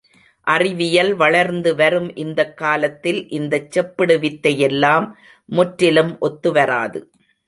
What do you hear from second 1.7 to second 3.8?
வரும் இந்தக் காலத்தில், இந்தச்